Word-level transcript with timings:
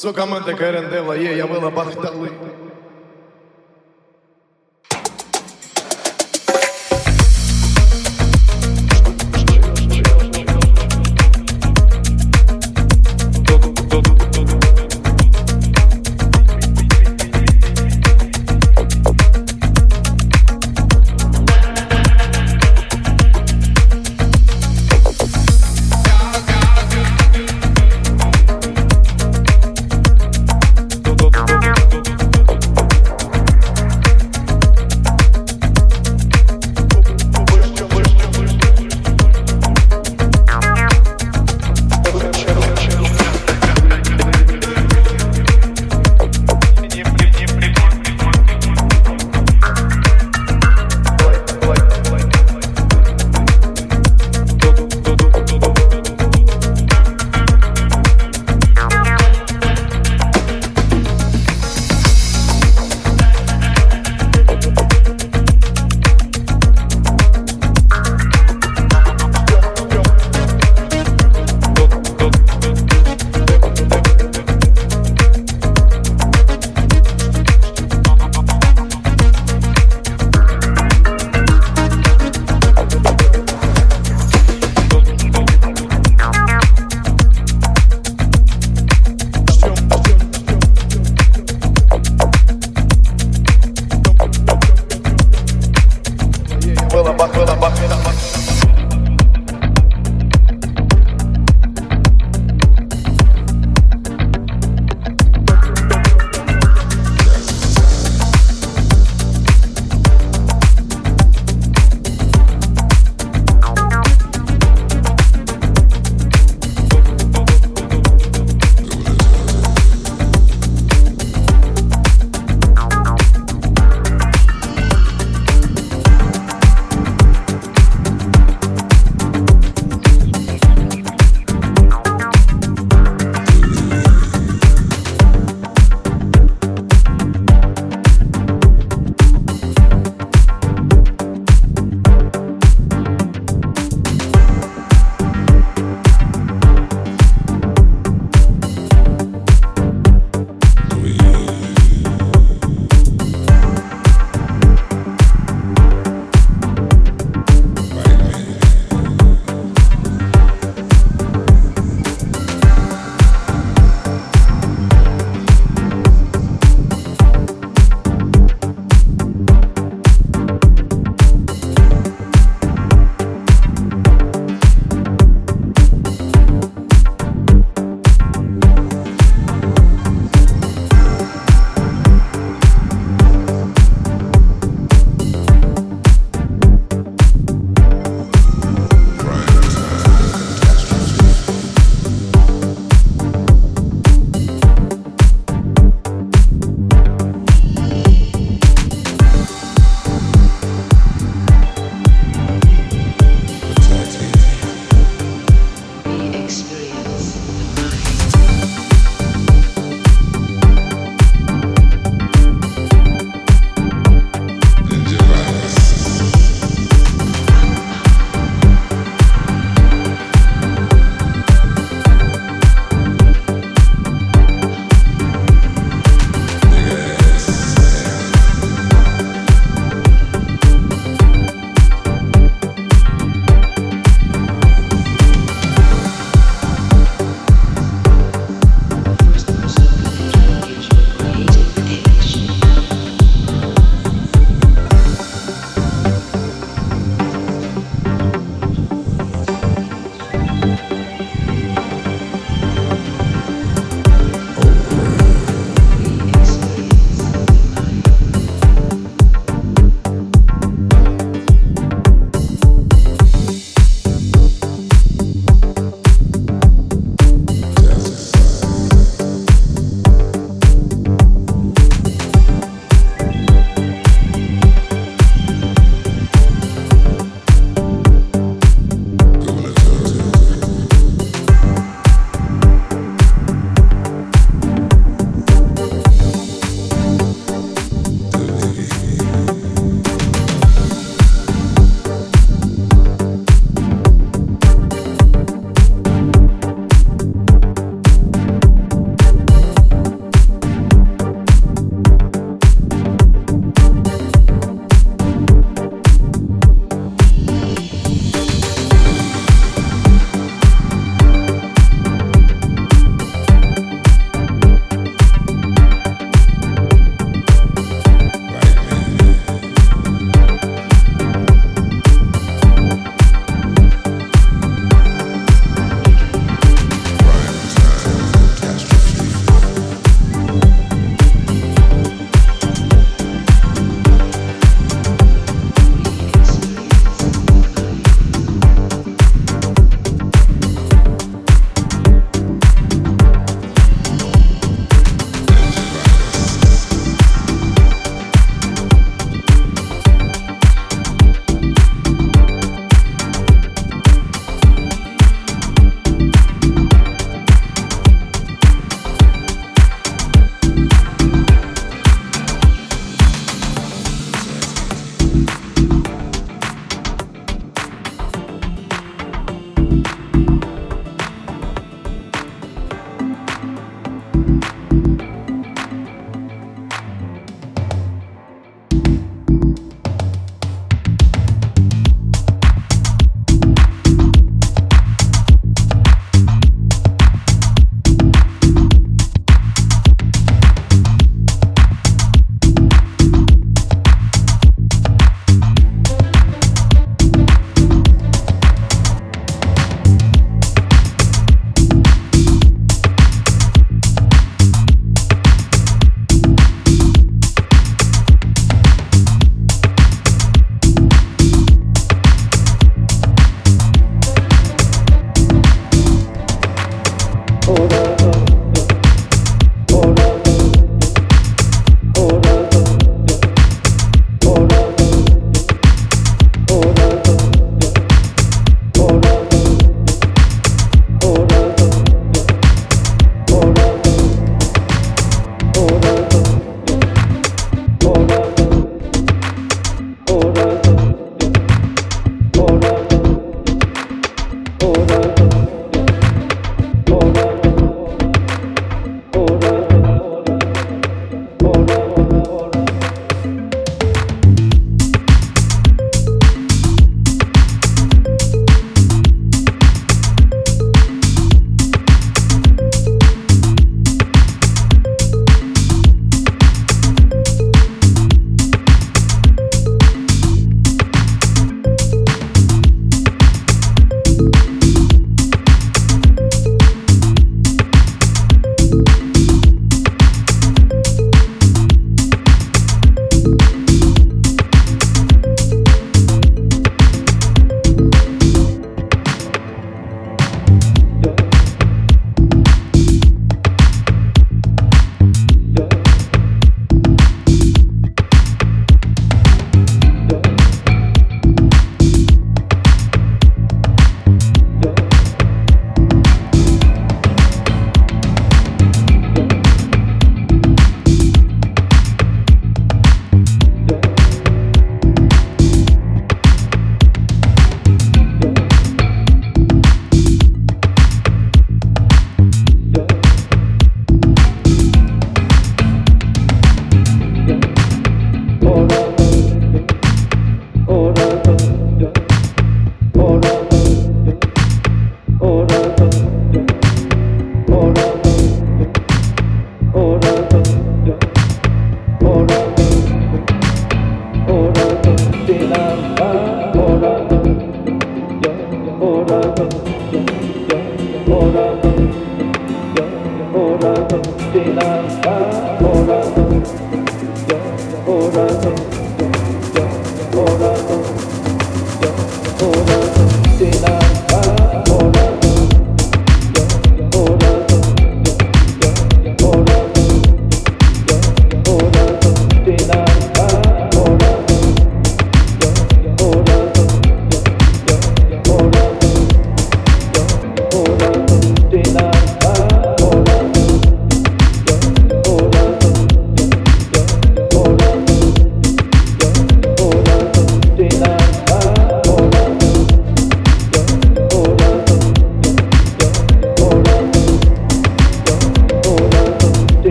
Сокаменте 0.00 0.54
керендела 0.54 1.16
є, 1.16 1.36
я 1.36 1.44
вила 1.44 1.70
бахтали 1.70 2.30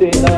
Stay 0.00 0.29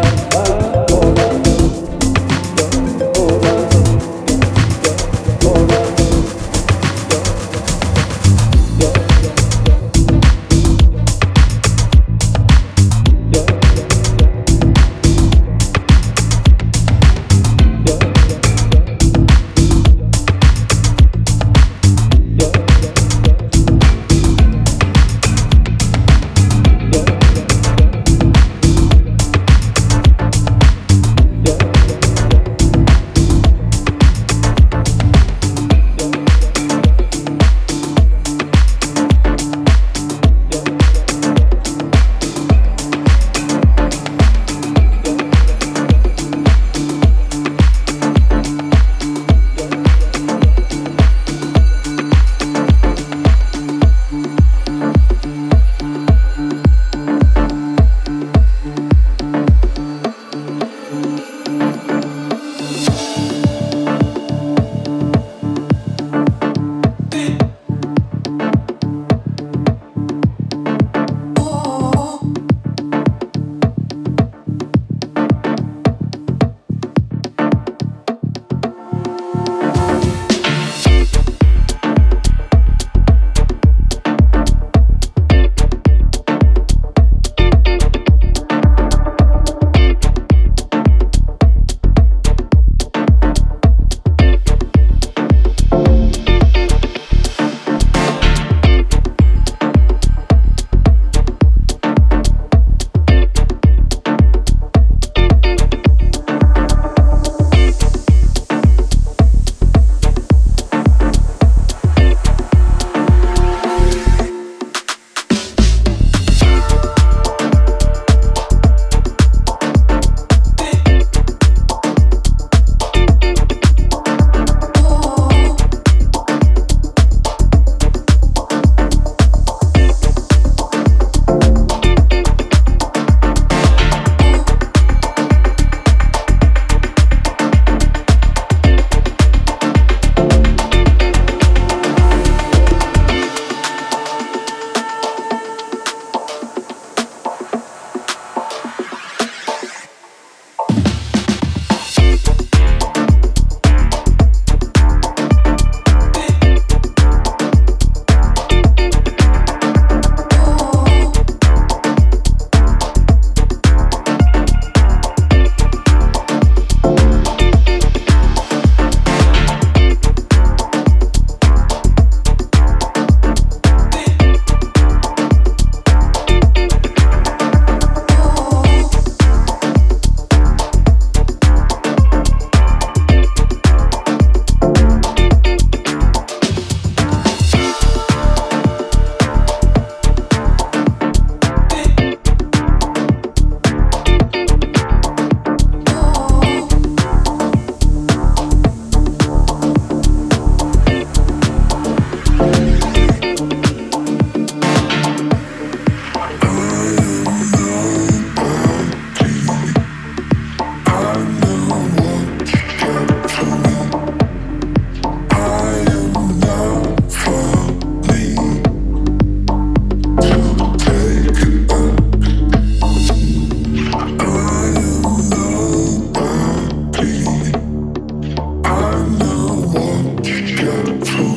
get 230.64 231.04
through. 231.04 231.31